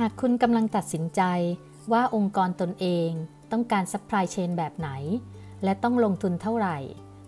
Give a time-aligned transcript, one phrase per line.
[0.00, 1.22] หากคุณกำลังตัดสินใจ
[1.92, 3.10] ว่าองค์กรตนเอง
[3.52, 4.90] ต้องการ supply chain แบบไหน
[5.64, 6.78] และต้องลงทุนเท่าไหร่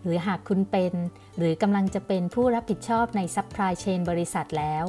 [0.03, 0.95] หรือหากคุณเป็น
[1.39, 4.85] หรือกำลังจะเป็นผู้รับผิดชอบใน supply chain บริษัทแล้ว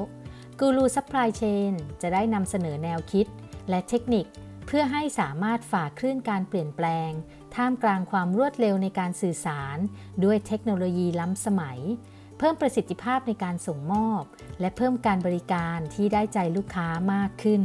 [0.59, 3.27] กูรู supply chain จะได้นำเสนอแนวคิด
[3.69, 4.25] และเทคนิค
[4.65, 7.11] เพื่อให้สามารถฝ่าคลื่นการเปลี่ยนแปลง
[7.55, 9.77] ท่ามกลางความรวดเร็วในการสื่อสาร
[10.23, 11.79] ด้วยเทคโนโลยีล้ำสมัย
[12.37, 14.23] เพิ่มประสิทธิภาพในการส่งมอบ
[14.59, 17.61] และเพิ่มการบริการที่ได้ใจลูกค้ามากขึ้น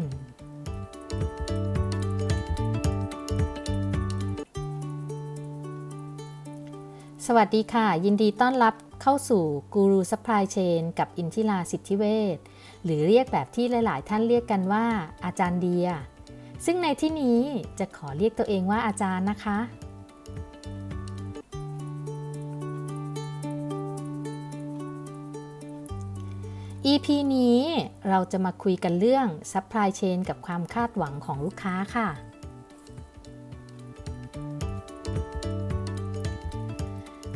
[7.27, 9.45] สวัสดีค่ะ ยินดีต้อนรับเข้าสู่
[9.75, 12.05] กูรู supply chain กับอินทิราสิทธิเว
[12.37, 12.39] ช
[12.85, 14.87] หรือเรียกแบบที่หลาย ๆ ท่านเรียกกันว่า
[15.25, 15.89] อาจารย์เดีย
[16.65, 17.41] ซึ่งในที่นี้
[17.79, 19.59] จะขอเรียกตัวเองว่าอาจารย์นะคะ
[26.87, 27.61] EP นี้
[28.09, 32.09] เราจะมาคุยกันเรื่อง Supply Chain กับความคาดหวังของลูกค้าค่ะ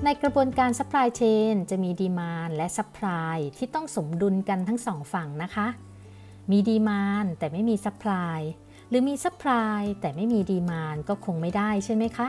[0.04, 5.66] ในกระบวนการ Supply Chain จะมีดีมานและ Supply ที่ต้องสมดุลกันทั้งสองฝั่งนะคะ
[6.50, 8.38] มีดีมานแต่ไม่มี Supply
[8.88, 12.28] หรือมี Supply แต่ไม่มีดีมานก็คงไม่ได้ใช่ไหมคะ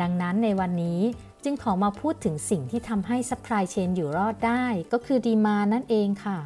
[0.00, 1.00] ดังนั้นในวันนี้
[1.48, 6.38] จึงขอมาพูดถึงสิ่งที่ทำให้ Supply Chain อยู่รอดได้ ก็คือดีมานนั่นเองค่ะ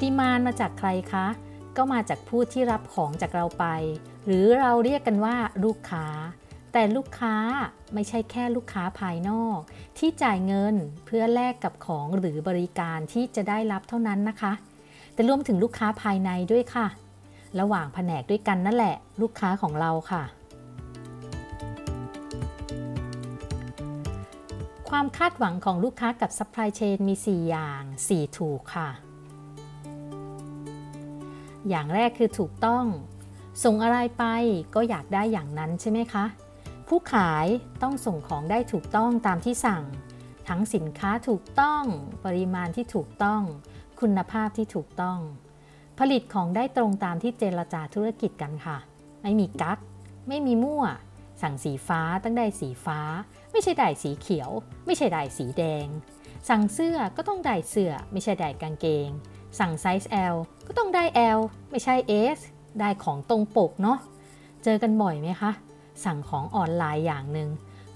[0.00, 1.26] ดีมานมาจากใครคะ
[1.76, 3.64] ก็มาจากผู้ที่รับของจากเราไป
[4.26, 6.06] หรือเราเรียกกันว่าลูกค้า
[6.72, 7.36] แต่ลูกค้า
[7.94, 9.58] ไม่ใช่แค่ลูกค้าภายนอก
[9.98, 10.74] ที่จ่ายเงิน
[11.06, 14.52] เพื่อแลกกับของหรือบริการที่จะได้รับเท่านั้นนะคะ
[15.14, 16.86] แต่รวมถึงลูกค้าภายในด้วยค่ะ
[17.60, 20.22] ระหว่างแผนกด้วยกันนั่นแหละ ลูกค้าของเราค่ะ
[24.88, 28.88] ความคาดหวังของลูกค้ากับ supply chain มี 4 อย่าง 4 ถูกค่ะ
[31.68, 32.84] อย่างแรกคือถูกต้อง
[33.64, 34.24] ส่งอะไรไป
[34.74, 36.24] ก็อยากได้อย่างนั้นใช่ไหมคะ
[36.88, 37.46] ผู้ขาย
[37.82, 39.84] ต้องส่งของได้ถูกต้องตามที่สั่ง
[40.48, 41.82] ทั้งสินค้าถูกต้อง
[42.24, 43.42] ปริมาณที่ถูกต้อง
[44.00, 45.18] คุณภาพที่ถูกต้อง
[45.98, 48.78] ผลิตของได้ตรงตามที่เจรจาธุรกิจกันค่ะ
[49.22, 49.78] ไม่มีกั๊ก
[50.28, 50.84] ไม่มีมั่ว
[51.42, 53.00] สั่งสีฟ้าต้องได้สีฟ้า
[53.52, 54.50] ไม่ใช่ได้สีเขียว
[54.86, 55.86] ไม่ใช่ได้สีแดง
[56.48, 59.08] สั่งเสื้อก็ต้องได้เสื้อ ไม่ใช่ได้กางเกง
[59.58, 60.36] สั่งไซส์ L
[60.66, 61.04] ก็ต้องได้
[61.38, 61.94] L ไม่ใช่
[62.36, 62.38] S
[62.80, 63.98] ได้ของตรงปกเนาะ
[64.64, 65.52] เจอกันบ่อยไหมคะ
[66.04, 67.48] สั่งของออนไลน์อย่างหนึ่ง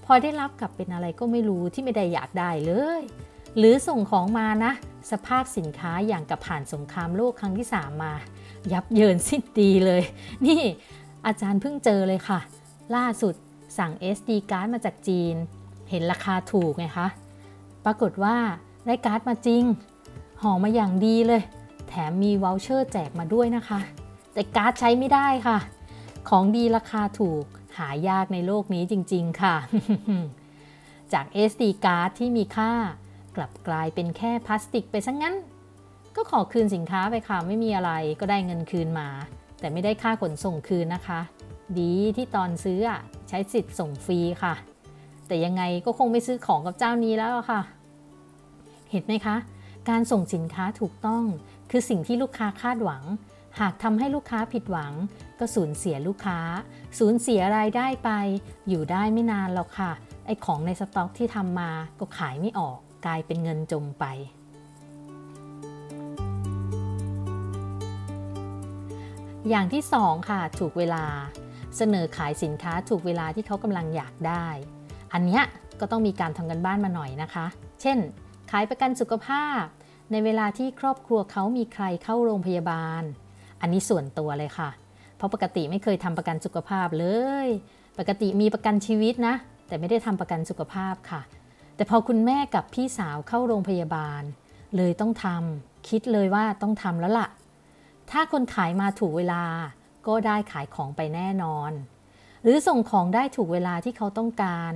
[0.05, 3.01] พอได้รับกลับเป็นอะไรก็ไม่รู้ที่ไม่ได้อยากได้เลย
[3.57, 4.73] หรือส่งของมานะ
[5.11, 8.13] สภาพสินค้าอย่างกับผ่านสงครามโลกครั้งที่ 3 มา
[8.71, 10.03] ยับเยินสิ้นดีเลย
[10.45, 10.61] นี่
[11.25, 12.39] อาจารย์เพิ่งเจอเลยค่ะ
[12.95, 13.33] ล่าสุด
[13.77, 15.35] สั่ง SD การ์ดมาจากจีน
[15.89, 17.07] เห็นราคาถูกไงคะ
[17.85, 18.37] ปรากฏว่า
[18.85, 19.63] ได้การ์ดมาจริง
[20.41, 21.41] ห่อมาอย่างดีเลย
[21.89, 23.79] แถมมี voucher แจกมาด้วยนะคะ
[24.33, 25.57] แต่การ์ดใช้ไม่ได้ค่ะ
[26.29, 27.43] ของดีราคาถูก
[27.77, 29.55] หายากในโลกนี้จริง ๆ ค่ะ
[31.13, 32.73] จาก SD การ์ดที่มีค่า
[33.37, 35.35] กลับกลายเป็นแค่พลาสติกไปซะงงั้น
[36.15, 39.07] ก็ขอคืนสินค้าไปค่ะไม่มีอะไรก็ได้เงินคืนมา
[39.59, 41.19] แต่ไม่ได้ค่าขนส่งคืนนะคะ
[41.79, 42.79] ดีที่ตอนซื้อ
[43.29, 44.53] ใช้สิทธิ์ส่งฟรีค่ะ
[45.27, 47.61] แต่ยังไงก็คงไม่ซื้อของกับเจ้านี้แล้วค่ะ
[48.91, 49.35] เห็นไหมคะ
[49.89, 51.23] การส่งสินค้าถูกต้อง
[51.71, 53.03] คือสิ่งที่ลูกค้าคาดหวัง
[53.59, 54.93] หากทำให้ลูกค้าผิดหวัง
[55.39, 56.39] ก็สูญเสียลูกค้า
[56.99, 58.09] สูญเสียรายได้ไป
[58.69, 59.91] อยู่ได้ไม่นานหรอกค่ะ
[60.25, 64.05] ไอ้ของในสต็อกที่ทำมาก็ขายไม่ออก กลายเป็นเงินจมไป
[69.49, 71.05] อย่างที่2ค่ะ ถูกเวลา
[71.77, 74.45] เสนอขายสินค้าถูกเวลาที่เขากำลังอยากได้
[75.13, 75.43] อันเนี้ย
[75.79, 77.45] ก็ต้องมีการทำกันบ้านมาหน่อยนะคะ
[77.81, 77.97] เช่น
[78.51, 79.63] ขายประกันสุขภาพ
[80.11, 83.03] ในเวลาที่ครอบครัวเขามีใครเข้าโรงพยาบาล
[83.61, 84.69] อันนี้ส่วนตัวเลยค่ะ
[85.17, 87.05] เพราะปกติไม่เคยทำประกันสุขภาพเล
[87.45, 87.47] ย
[87.99, 89.35] ปกติมีประกันชีวิตนะ
[89.67, 91.21] แต่ไม่ได้ทำประกันสุขภาพค่ะ
[91.77, 94.21] แต่พอคุณแม่กับพี่สาวเข้าโรงพยาบาล
[94.77, 97.27] เลยต้องทำคิดเลยว่าต้องทำแล้วล่ะ
[98.11, 99.43] ถ้าคนขายมาถูกเวลา
[100.07, 101.71] ก็ได้ขายของไปแน่นอน
[102.43, 104.73] หรือส่งของได้ถูกเวลาที่เขาต้องการ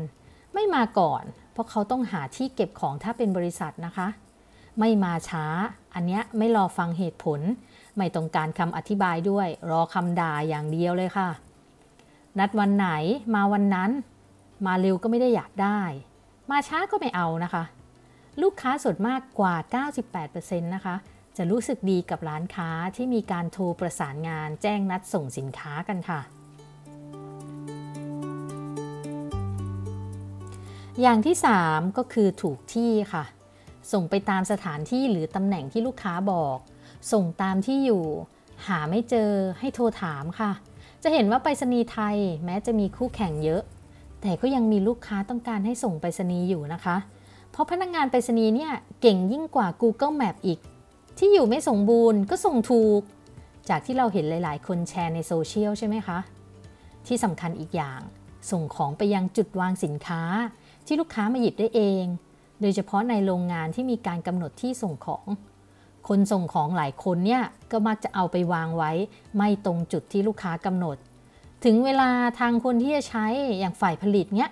[0.53, 4.07] ไม่มาก่อน เพราะเขาต้องหาที่เก็บของถ้าเป็นบริษัทนะคะ
[4.79, 5.45] ไม่มาช้า
[5.93, 7.39] อันเนี้ยไม่รอฟังเหตุผล
[7.97, 11.29] ไม่ต้องการคำอธิบายด้วย รอคำด่าอย่างเดียวเลยค่ะ
[12.39, 12.89] นัดวันไหน
[13.35, 13.91] มาวันนั้น
[14.65, 15.81] มาเร็วก็ไม่ได้อยากได้
[16.49, 17.63] มาช้าก็ไม่เอานะคะ
[18.41, 19.55] ลูกค้าส่วนมากกว่า
[20.13, 20.95] 98%นะคะ
[21.37, 26.21] จะรู้สึกดีกับร้านค้าที่มีการโทรประสานงานแจ้งนัดส่งสินค้ากันค่ะ
[31.01, 31.35] อย่างที่
[31.67, 33.23] 3 ก็คือถูกที่ค่ะ
[33.91, 36.57] ส่งไปตามสถานที่หรือตำแหน่งที่ลูกค้าบอก
[37.11, 38.05] ส่งตามที่อยู่
[38.67, 40.51] หาไม่เจอให้โทรถามค่ะ
[41.03, 43.61] จะเห็นว่าไปรษณีย์ไทยแม้จะมีคู่แข่งเยอะ
[44.21, 46.97] แต่ก็ยังมีลูกค้าต้องการให้ส่งไปรษณีย์อยู่นะคะ
[47.51, 48.71] เพราะพนักงงานไปรษณีย์เนี่ย
[49.01, 50.59] เก่งยิ่งกว่า Google Map อีก
[51.17, 53.01] ที่อยู่ไม่สมบูรณ์ก็ส่งถูก
[53.69, 56.19] จากที่เราเห็นหลาย ๆ คนแชร์ในโซเชียลใช่ไหมคะ
[57.07, 57.99] ที่สำคัญอีกอย่าง
[58.51, 60.21] ส่งของไปยังจุดวางสินค้า
[60.85, 62.03] ที่ลูกค้ามาหยิบได้เอง
[62.61, 65.25] โดยเฉพาะในโรงงานที่มีการกำหนดที่ส่งของ
[66.07, 68.91] คนส่งของหลายคนเนี่ยก็มักจะเอาไปวางไว้
[69.37, 70.97] ไม่ตรงจุดที่ลูกค้ากำหนด
[71.65, 72.09] ถึงเวลา
[72.39, 73.25] ทางคนที่จะใช้
[73.59, 74.49] อย่างฝ่ายผลิตเนี่ย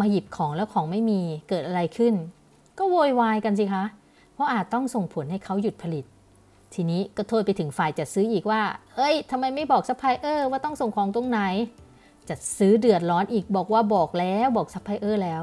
[0.00, 2.14] มาหยิบของแล้วของไม่มีเกิดอะไรขึ้น
[2.78, 3.84] ก็โวยวายกันสิคะ
[4.34, 6.04] เพราะอาจต้องส่งผลให้เขาหยุดผลิต
[6.74, 8.62] ทีนี้ก็โทษไปถึงฝ่ายจัดซื้ออีกว่า
[8.96, 11.40] เอ้ยทำไมไม่บอกซัพพลายเออร์ว่าต้องส่งของตรงไหน
[12.28, 15.42] จัดซื้อเดือดร้อนอีกบอกว่าบอกแล้วบอกซัพพลายเออร์แล้ว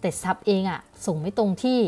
[0.00, 1.80] แต่ซัพเองอะส่งไม่ตรงที่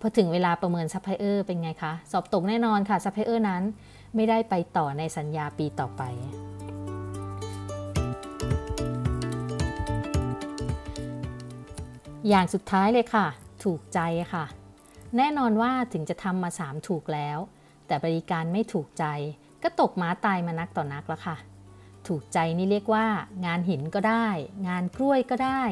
[0.00, 3.62] พอถึงเวลาประเมินซัพพลายเออร์เป็นไงคะ สอบตกแน่นอนค่ะซัพพลายเออร์นั้น
[4.16, 6.02] ไม่ได้ไปต่อในสัญญาปีต่อไป
[12.28, 13.26] อย่างสุดท้ายเลยค่ะ
[13.64, 14.00] ถูกใจ
[14.32, 14.44] ค่ะ
[15.16, 17.38] แน่นอนว่าถึงจะทำมา 3 ถูกแล้ว
[17.86, 19.04] แต่บริการไม่ถูกใจ
[19.62, 21.36] ก็ตกม้าตายมานักต่อนักแล้วค่ะ
[22.06, 23.06] ถูกใจนี่เรียกว่า
[23.46, 24.26] งานหินก็ได้
[24.68, 25.62] งานกล้วยก็ได้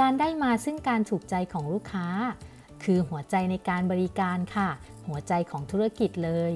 [0.00, 2.06] การได้มาซึ่งการถูกใจของลูกค้า
[2.84, 4.68] คือหัวใจในการบริการค่ะ
[5.08, 6.52] หัวใจของธุรกิจเลย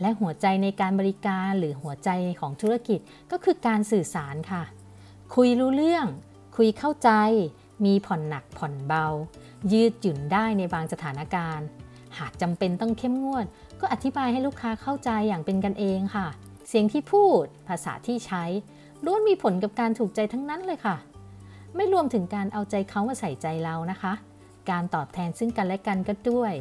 [0.00, 3.00] และหัวใจในการบริการหรือหัวใจของธุรกิจ
[3.30, 4.62] ก็คือการสื่อสารค่ะ
[5.34, 6.06] คุยรู้เรื่อง
[6.56, 7.10] คุยเข้าใจ
[7.84, 9.06] มีผ่อนหนักผ่อนเบา
[9.72, 11.66] ยืดหยุ่นได้ในบางสถานการณ์
[12.18, 13.46] หากจำเป็นต้องเข้มงวด
[13.80, 16.26] ก็อธิบายให้ลูกค้าเข้าใจอย่างเป็นกันเองค่ะ
[16.68, 18.44] เสียงที่พูด ภาษาที่ใช้
[19.04, 20.96] ล้วนมีผลกับการถูกใจทั้งนั้นเลยค่ะ
[21.76, 24.12] ไม่รวมถึงการเอาใจเขามาใส่ใจเรานะคะ
[24.70, 26.52] การตอบแทนซึ่งกันและกันก็ด้วย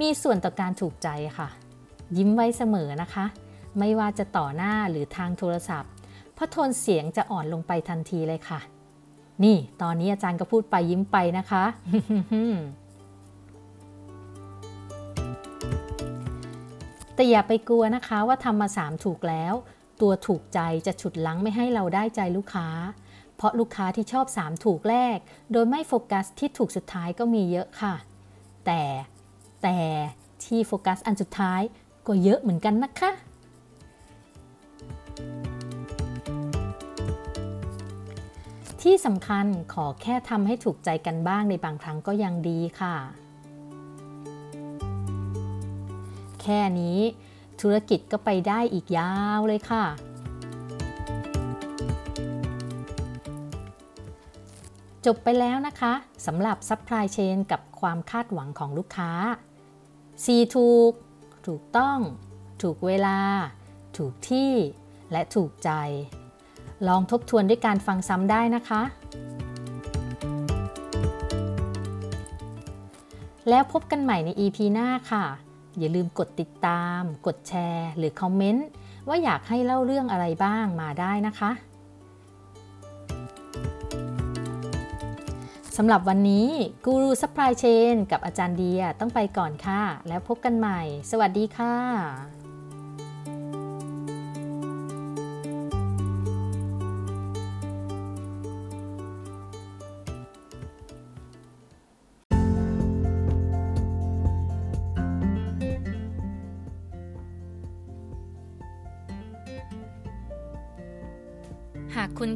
[0.00, 1.08] มีส่วนต่อการถูกใจ
[1.38, 1.48] ค่ะ
[2.16, 3.26] ยิ้มไว้เสมอนะคะ
[3.78, 5.92] ไม่ว่าจะต่อหน้าหรือทางโทรศัพท์
[6.34, 8.60] เพราะโทนเสียงจะอ่อนลงไปทันทีเลยค่ะ
[9.44, 11.64] นี่ตอนนี้อาจารย์ก็พูดไปยิ้มไปนะคะ
[17.14, 19.54] แต่อย่าไปกลัวนะคะว่าทำมา3ถูกแล้ว
[20.00, 22.68] ตัวถูกใจจะฉุดลังไม่ให้เราได้ใจลูกค้า
[23.36, 25.18] เพราะลูกค้าที่ชอบ3ถูกแรก
[25.52, 27.94] โดยไม่โฟกัสที่ถูกสุดท้ายก็มีเยอะค่ะ
[28.66, 28.82] แต่
[29.62, 29.76] แต่
[30.44, 31.60] ที่โฟกัสอันสุดท้าย
[32.06, 33.10] ก็เยอะเหมือนกันนะคะ
[38.82, 42.96] ที่สำคัญขอแค่ทำให้ถูกใจกันบ้างในบางครั้งก็ยังดีค่ะ
[46.42, 46.98] แค่นี้
[47.60, 49.84] ธุรกิจก็ไปได้อีกยาวเลยค่ะ
[55.06, 55.92] จบไปแล้วนะคะ
[56.26, 59.10] สำหรับซัพพลายเชนกับความคาดหวังของลูกค้า
[60.24, 60.92] C ถูก
[61.46, 61.98] ถูกต้อง
[62.62, 63.18] ถูกเวลา
[63.96, 64.52] ถูกที่
[65.12, 65.70] และถูกใจ
[66.88, 68.82] ลองทบทวนด้วยการฟังซ้ำได้นะคะ
[73.48, 75.24] แล้วพบกันใหม่ใน EP หน้าค่ะ
[75.78, 78.66] อย่าลืมกดติดตาม กดแชร์ หรือคอมเมนต์
[79.08, 81.50] ว่าอยากให้เล่าเรื่องอะไรบ้างมาได้นะคะ
[85.76, 86.48] สำหรับวันนี้
[86.84, 92.39] กูรูซัพพลายเชนกับอาจารย์เดียต้องไปก่อนค่ะ แล้วพบกันใหม่ สวัสดีค่ะ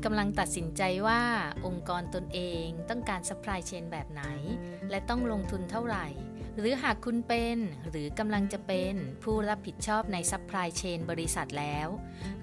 [0.05, 1.23] กำลังตัดสินใจว่า
[1.67, 4.23] องค์กรตนเองต้องการ supply chain แบบไหน
[4.91, 6.07] และต้องลงทุนเท่าไหร่
[6.59, 7.59] หรือหากคุณเป็น
[7.89, 11.89] หรือกำลังจะเป็นผู้รับผิดชอบใน supply chain บริษัทแล้ว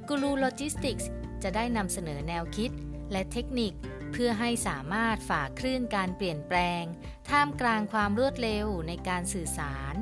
[0.08, 1.06] Guru Logistics
[1.44, 2.72] จะได้นำเสนอแนวคิด
[3.12, 3.74] และเทคนิค
[4.12, 6.84] เพื่อให้สามารถฝ่าคลื่นการเปลี่ยนแปลง
[7.30, 9.96] ท่ามกลางความรวดเร็วในการสื่อสาร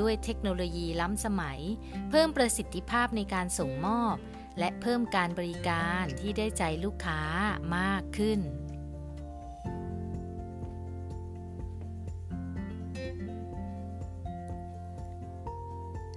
[0.00, 1.60] ด้วยเทคโนโลยีล้ำสมัย
[2.10, 4.16] เพิ่มประสิทธิภาพในการส่งมอบ
[4.58, 7.20] และเพิ่มการบริการที่ได้ใจลูกค้า
[7.76, 8.40] มากขึ้น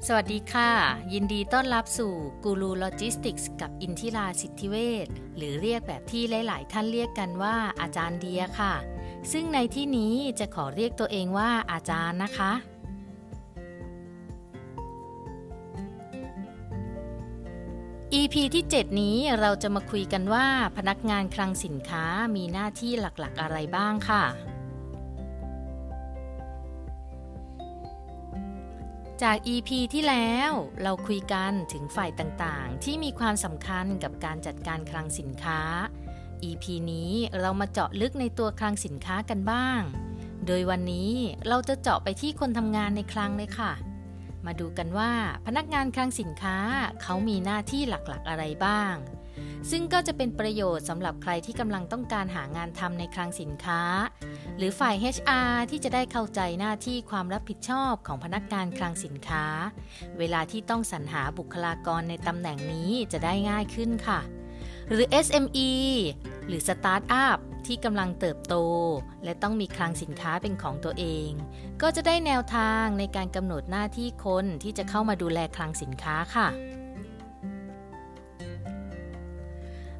[0.07, 0.71] สวัสดีค่ะ
[1.13, 8.73] ยินดีต้อนรับสู่กูรูโลจิสติกส์กับอินทิราสิทธิเวชหรือเรียกแบบที่หลาย ๆ ท่านเรียกกันว่าอาจารย์เดียค่ะ
[9.31, 12.51] ซึ่งในที่นี้จะขอเรียกตัวเองว่าอาจารย์นะคะ
[18.13, 20.47] EP ที่ 7 นี้เราจะมาคุยกันว่า
[20.77, 24.23] พนักงานคลังสินค้ามีหน้าที่หลักๆอะไรบ้างค่ะ
[29.21, 30.51] จาก EP ที่แล้ว
[30.81, 35.61] เราคุยกันถึงฝ่ายต่างๆ ที่มีความสำคัญกับการจัดการคลังสินค้า
[36.49, 39.81] EP นี้เรามาเจาะลึกในตัวคลังสินค้ากันบ้าง
[40.45, 41.13] โดยวันนี้
[41.47, 43.71] เราจะเจาะไปที่คนทำงานในคลังเลยค่ะ
[44.45, 45.11] มาดูกันว่า
[45.45, 46.57] พนักงานคลังสินค้า
[47.01, 48.95] เขามีหน้าที่หลักๆอะไรบ้าง
[49.71, 53.81] ซึ่งก็จะเป็นประโยชน์สำหรับใครที่กำลังต้องการหางานทำในคลังสินค้า
[54.57, 59.45] หรือฝ่าย HR ที่จะได้เข้าใจหน้าที่ความรับผิดชอบของพนักงานคลังสินค้า
[60.19, 64.19] เวลาที่ต้องสรรหาบุคลากรในตำแหน่งนี้จะได้ง่ายขึ้นค่ะ
[64.91, 65.71] หรือ SME
[66.47, 68.55] หรือสตาร์ทอัพที่กำลังเติบโต
[69.23, 71.29] และต้องมีคลังสินค้าเป็นของตัวเอง
[71.81, 76.47] ก็จะได้แนวทางในการกำหนดหน้าที่คนที่จะเข้ามาดูแลคลังสินค้าค่ะ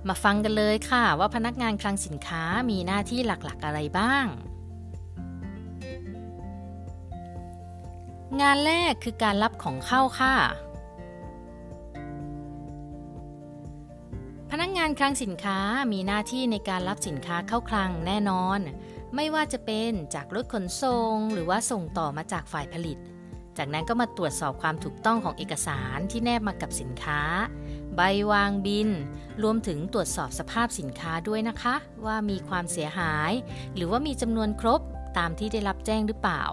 [0.08, 4.26] มาฟังกันเลยค่ะว่าพนักงานคลังสินค้ามีหน้าที่หลักๆอะไรบ้าง
[8.42, 10.36] งานแรกคือการรับของเข้าค่ะ
[14.54, 15.60] พนักงานคลังสินค้า
[15.92, 18.60] มีหน้าที่ในการรับสินค้าเข้าคลังแน่นอน
[19.16, 22.98] ไม่ว่าจะเป็นจากรถขนส่งหรือว่าส่งต่อมาจากฝ่ายผลิต
[23.58, 27.22] จากนั้นก็มาตรวจสอบความถูกต้องของเอกสารที่แนบมากับสินค้า
[27.96, 28.02] ใบ
[28.32, 28.90] วางบิน
[29.44, 31.76] รวมถึงตรวจสอบสภาพสินค้าด้วยนะคะ
[32.06, 33.32] ว่ามีความเสียหาย
[33.76, 34.82] หรือว่ามีจำนวนครบ
[35.18, 36.44] ตามที่ได้รับแจ้งหรือเปล่า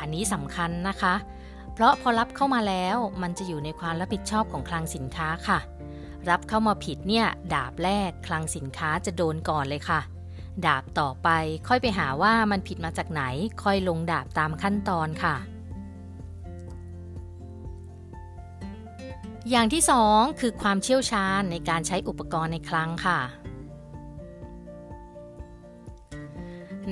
[0.00, 1.14] อันนี้สำคัญนะคะ
[1.74, 5.58] เพราะพอรับเข้ามาแล้วมันจะอยู่ในความรับผิดชอบของคลังสินค้าค่ะ
[6.30, 10.00] รับเข้ามาผิดเนี่ยดาบแรกคลังสินค้าจะโดนก่อนเลยค่ะ
[10.66, 11.28] ดาบต่อไป
[11.68, 13.22] ค่อยไปหาว่ามันผิดมาจากไหน
[13.62, 15.36] ค่อยลงดาบตามขั้นตอนค่ะ
[19.50, 23.20] อย่างที่สองคือความเชี่ยวชาญในการใช้อุปกรณ์ในคลังค่ะ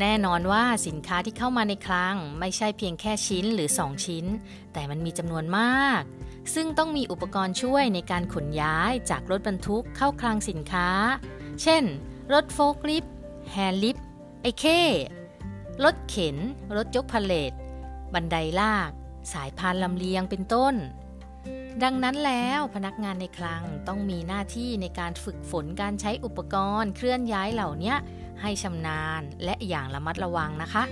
[0.00, 4.24] แน่นอนว่าสินค้าที่เข้ามาในคลังไม่ใช่เพียงแค่ชิ้นหรือ 2 ชิ้น
[4.72, 6.02] แต่มันมีจำนวนมาก
[6.54, 10.88] ซึ่งต้องมีอุปกรณ์ช่วยในการขนย้ายจากรถบรรทุกเข้าคลังสินค้า
[11.62, 11.84] เช่น
[12.32, 13.14] รถโฟล์คลิฟต์
[13.50, 14.06] hand lift
[14.42, 14.64] ไอเค
[15.84, 16.36] รถเข็น
[16.76, 17.52] รถยกพาเลท
[18.14, 18.90] บันไดลาก
[19.32, 20.74] สายพานลำเลียงเป็นต้น
[21.82, 27.94] ดังนั้นแล้วพนักงานในคลังต้องมีหน้าที่ในการฝึกฝนการใช้อุปกรณ์เคลื่อนย้ายเหล่านี้
[28.42, 30.84] ให้ชำนาญและอย่างระมัดระวังนะคะ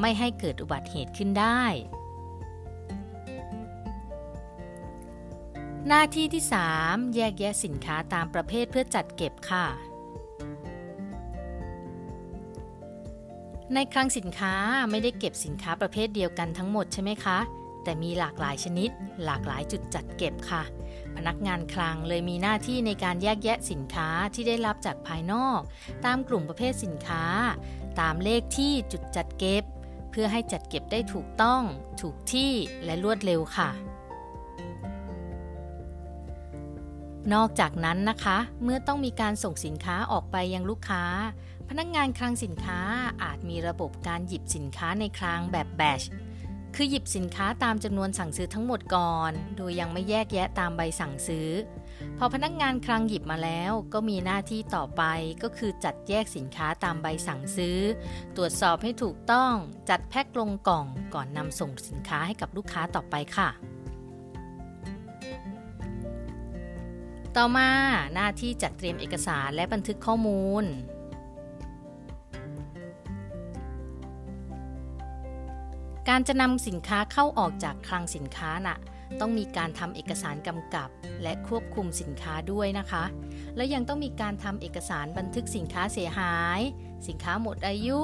[0.00, 1.62] ไม่ให้เกิดอุบัติเหตุขึ้นได้
[5.90, 6.44] หน้าที่ที่
[6.78, 9.66] 3 แยกแยะสินค้าตามประเภทเพื่อจัดเก็บค่ะ
[13.74, 14.54] ในคลังสินค้า
[14.90, 17.38] ไม่ได้เก็บสินค้าประเภทเดียวกันทั้งหมดใช่ไหมคะ
[17.84, 18.90] แต่มีหลากหลายชนิด
[19.24, 20.62] หลากหลายจุดจัดเก็บค่ะ
[21.16, 25.60] พนักงานคลังเลยมีหน้าที่ในการแยกแยะสินค้าที่ได้รับจากภายนอก
[26.04, 27.24] ตามกลุ่มประเภทสินค้า
[28.00, 29.64] ตามเลขที่จุดจัดเก็บ
[30.10, 31.62] เพื่อให้จัดเก็บได้ถูกต้อง
[32.00, 32.52] ถูกที่
[32.84, 33.70] และรวดเร็วค่ะ
[37.34, 41.04] นอกจากนั้นนะคะ เมื่อต้องมีการส่งสินค้าออกไปยังลูกค้า
[41.68, 42.80] พนักงานคลังสินค้า
[43.22, 46.02] อาจมีระบบการหยิบสินค้าในคลังแบบแบช
[46.74, 51.50] คือหยิบสินค้าตามจำนวนสั่งซื้อทั้งหมดก่อน โดยยังไม่แยกแยะตามใบสั่งซื้อ
[52.18, 55.02] พอพนักงานคลังหยิบมาแล้วก็มีหน้าที่ต่อไป
[55.42, 57.78] ก็คือจัดแยกสินค้าตามใบสั่งซื้อ
[58.36, 59.52] ตรวจสอบให้ถูกต้อง
[59.90, 63.48] จัดแพ็คลงกล่องก่อนนำส่งสินค้าให้กับลูกค้าต่อไปค่ะ
[67.40, 67.70] ต่อมา
[68.14, 70.64] หน้าที่จัดเตรียมเอกสารและบันทึกข้อมูล
[76.08, 78.78] การจะนำสินค้าเข้าออกจากคลังสินค้าน่ะ
[79.20, 80.88] ต้องมีการทำเอกสารกำกับ
[81.22, 83.04] และควบคุมสินค้าด้วยนะคะ
[83.56, 86.60] และยังต้องมีการทำเอกสารบันทึกสินค้าเสียหาย
[87.08, 87.98] สินค้าหมดอายุ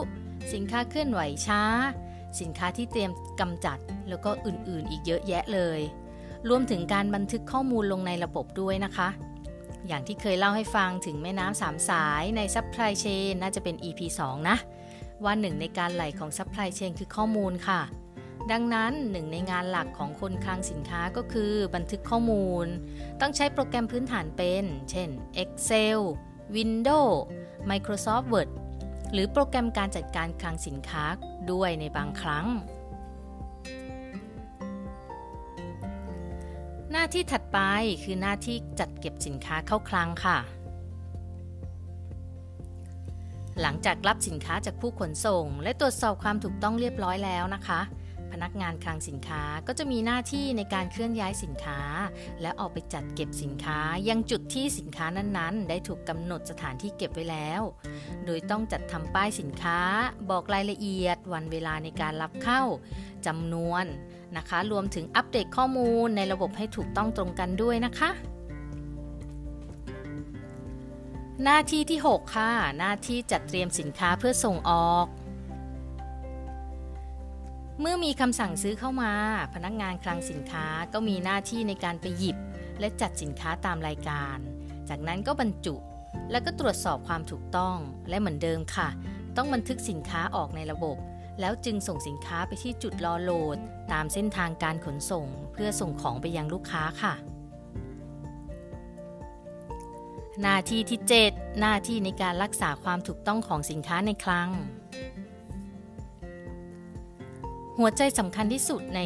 [0.52, 1.62] สินค้าเคลื่อนไหวช้า
[2.40, 3.10] สินค้าที่เตรียม
[3.40, 5.80] กำจัด แล้วก็อื่นๆ อีกเยอะแยะเลย
[6.48, 9.08] รวมถึงการบันทึกข้อมูลลงในระบบด้วยนะคะ
[9.86, 14.56] อย่างที่เคยเล่าให้ฟังถึงแม่น้ำสามสายในซัพพลายเชนน่าจะเป็น EP 2 นะ
[15.24, 17.80] ว่าหนึ่งในการไหลของซัพพลายเชนคือข้อมูลค่ะ
[18.52, 22.66] ดังนั้นหนึ่งในงานหลักของคนคลังสินค้าก็คือบันทึกข้อมูล
[23.20, 25.08] ต้องใช้โปรแกรมพื้นฐานเป็น เช่น
[25.42, 26.00] Excel
[26.56, 27.16] Windows
[27.70, 28.48] Microsoft Word
[29.12, 31.04] หรือโปรแกรมการจัดการคลังสินค้า
[31.52, 32.46] ด้วยในบางครั้ง
[36.92, 37.58] หน้าที่ถัดไป
[38.04, 40.38] คือหน้าที่จัดเก็บสินค้าเข้าคลังค่ะ
[43.60, 47.80] หลังจากรับสินค้าจากผู้ขนส่ง และตรวจสอบความถูกต้องเรียบร้อยแล้วนะคะ
[48.32, 51.80] พนักงานคลังสินค้าก็จะมีหน้าที่ในการเคลื่อนย้ายสินค้า
[52.42, 57.62] และออกไปจัดเก็บสินค้ายังจุดที่สินค้านั้นๆ ได้ถูกกำหนดสถานที่เก็บไว้แล้ว
[58.26, 59.78] โดยต้องจัดทำป้ายสินค้า
[60.30, 62.62] บอกรายละเอียด วันเวลาในการรับเข้า
[63.26, 63.84] จำนวน
[64.36, 68.10] นะคะ รวมถึงอัปเดตข้อมูลในระบบให้ถูกต้องตรงกันด้วยนะคะ
[71.44, 75.06] หน้าที่ที่ 6 ค่ะ หน้าที่จัดเตรียมสินค้าเพื่อส่งออก
[77.80, 79.12] เมื่อมีคำสั่งซื้อเข้ามา
[79.54, 82.36] พนักงานคลังสินค้าก็มีหน้าที่ในการไปหยิบ
[82.80, 84.36] และจัดสินค้าตามรายการ
[84.88, 85.74] จากนั้นก็บรรจุ
[86.30, 87.76] แล้วก็ตรวจสอบความถูกต้อง
[88.08, 88.88] และเหมือนเดิมค่ะ
[89.36, 90.96] ต้องบันทึกสินค้าออกในระบบ
[91.40, 93.58] แล้วจึงส่งสินค้าไปที่จุดรอโหลด
[93.92, 97.14] ตามเส้นทางการขนส่ง เพื่อส่งของไปยังลูกค้าค่ะ
[100.42, 104.50] หน้าที่ที่ 7 หน้าที่ในการรักษาความถูกต้องของสินค้าในคลัง
[107.84, 109.00] หัวใจสำคัญที่สุดใน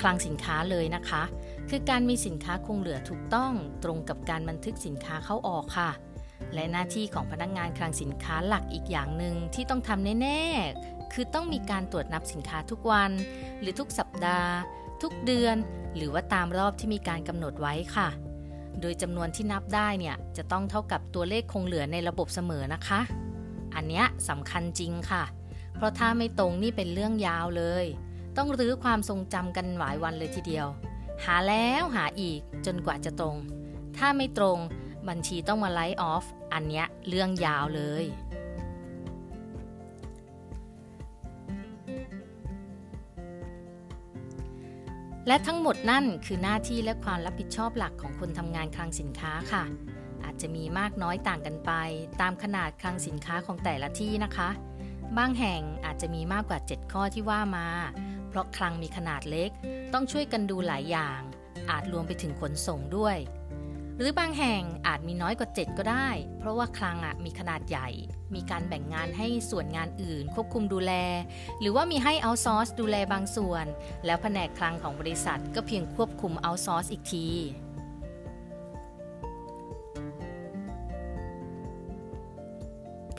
[0.00, 1.22] คลังสินค้าเลยนะคะ
[1.70, 3.52] คือการมีสินค้าคงเหลือถูกต้อง
[3.84, 5.90] ตรงกับการบันทึกสินค้าเข้าออกค่ะ
[6.54, 13.10] และหน้าที่ของพนักงงานคลังสินค้าหลักอีกอย่างหนึ่งที่ต้องทำแน่ๆ คือต้องมีการตรวจนับสินค้าทุกวัน
[13.60, 14.50] หรือทุกสัปดาห์
[15.02, 15.56] ทุกเดือน
[15.96, 18.08] หรือว่าตามรอบที่มีการกำหนดไว้ค่ะ
[18.80, 23.00] โดยจำนวนที่นับได้เนี่ยจะต้องเท่ากับตัวเลขคงเหลือในระบบเสมอนะคะ
[23.74, 25.24] อันนี้สำคัญจริงค่ะ
[25.74, 27.86] เพราะถ้าไม่ตรงนี่เป็นเรื่องยาวเลย
[28.36, 30.66] ต้องรื้อความทรงจำกันหลายวันเลยทีเดียว
[31.24, 33.36] หาแล้วหาอีกจนกว่าจะตรง
[33.96, 34.58] ถ้าไม่ตรง
[35.08, 38.04] บัญชีต้องมาไลฟ์ออฟ อันเนี้ยเรื่องยาวเลย
[45.26, 49.64] และทั้งหมดนั่นคือหน้าที่และความรับผิดชอบหลักของคนทำงานคลังสินค้าค่ะ
[50.24, 51.72] อาจจะมีมากน้อยต่างกันไป
[52.20, 54.48] ตามขนาดคลังสินค้าของแต่ละที่นะคะ
[55.18, 57.66] บางแห่งอาจจะมีมากกว่า 7 ข้อที่ว่ามา
[58.32, 59.50] เพราะคลังมีขนาดเล็ก
[59.92, 61.20] ต้องช่วยกันดูหลายอย่าง
[61.70, 63.16] อาจรวมไปถึงขนส่งด้วย
[63.96, 66.08] หรือบางแห่งอาจมีน้อยกว่า 7 ก็ได้
[66.38, 67.88] เพราะว่าคลังอะมีขนาดใหญ่
[68.34, 70.92] มีการแบ่งงานให้ส่วนงานอื่น ควบคุมดูแล
[71.60, 73.64] หรือว่ามีให้เอาซอร์สดูแลบางส่วน
[74.06, 77.28] แล้วแผนกคลังของบริษัทก็เพียงควบคุมเอาซอร์สอีกที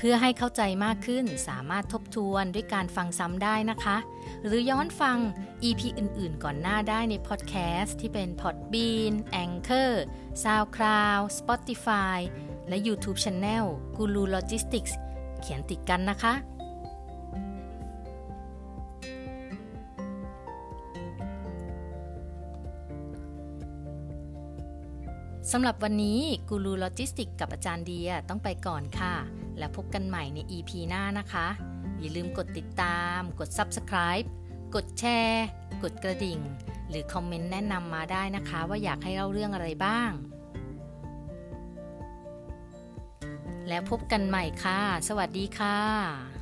[0.06, 3.98] พื่อให้เข้าใจมากขึ้นสามารถทบทวนด้วยการฟังซ้ำได้นะคะ
[4.46, 5.18] หรือย้อนฟัง
[5.64, 9.14] EP อื่นๆ ก่อนหน้าได้ในพอดแคสต์ที่เป็น Podbean
[9.44, 9.92] Anchor
[10.44, 12.18] SoundCloud Spotify
[12.68, 13.66] และ YouTube Channel
[13.98, 14.94] Guru Logistics
[15.42, 16.34] เขียนติดกันนะคะ
[25.52, 29.16] สำหรับวันนี้กูรูโลจิสติกกับอาจารย์เดียต้องไปก่อนค่ะ
[29.58, 31.48] แล้วพบกันใหม่ใน EP หน้านะคะ
[32.00, 34.28] อย่าลืมกดติดตาม กด Subscribe
[34.76, 35.46] กดแชร์
[35.84, 36.40] กดกระดิ่ง
[36.90, 40.12] หรือคอมเมนต์แนะนำมาได้นะคะ ว่าอยากให้เล่าเรื่องอะไรบ้าง
[43.68, 46.33] แล้วพบกันใหม่ค่ะ สวัสดีค่ะ